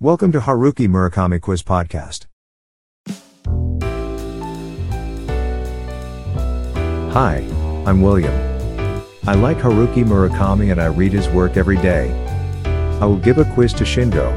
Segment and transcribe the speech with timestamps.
[0.00, 2.26] Welcome to Haruki Murakami Quiz Podcast.
[7.12, 7.38] Hi,
[7.86, 8.34] I'm William.
[9.26, 12.12] I like Haruki Murakami and I read his work every day.
[13.00, 14.28] I will give a quiz to Shingo,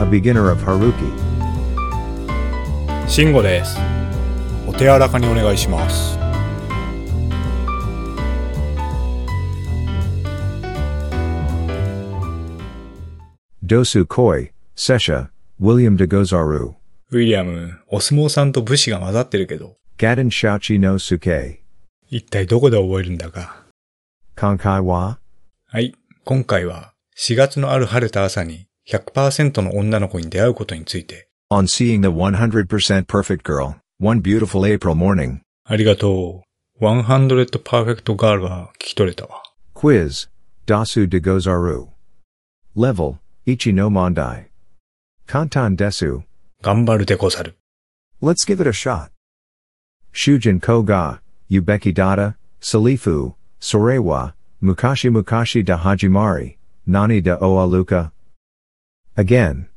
[0.00, 1.12] a beginner of Haruki.
[3.08, 3.76] 慎吾です。
[4.68, 6.18] お手柔らかにお願いします。
[13.64, 15.27] Dosu Koi, セシャ、
[15.59, 19.75] ウィリアム・デ・ゴザルウィリアム、お相撲さんと武士が混ざってるけど。
[22.09, 23.65] 一体どこで覚えるんだか。
[24.35, 25.19] 今回は
[25.67, 25.93] はい、
[26.25, 31.29] 今回は、4月のある晴れた朝に100%の女の子に出会うことについて。
[35.65, 36.41] ありがと
[36.81, 36.83] う。
[36.83, 38.41] 100 perfect girl
[38.73, 39.43] 聞き取れたわ。
[39.75, 40.29] Quiz,
[40.65, 41.89] Dasu de Gozaru.
[45.27, 46.23] Kantan desu.
[46.63, 47.53] Ganbaru de gozaru.
[48.21, 49.11] Let's give it a shot.
[50.13, 58.11] Shujin Koga, Yubeki dada, Salifu, Sorewa, Mukashi Mukashi da Hajimari, Nani da Oaluka.
[59.17, 59.67] Again.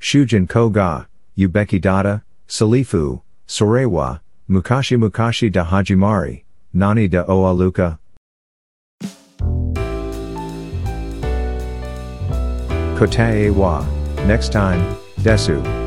[0.00, 7.98] Shujin Koga, Yubeki dada, Salifu, Sorewa, Mukashi Mukashi da Hajimari, Nani da Oaluka.
[12.98, 15.77] Kotae wa next time, Desu.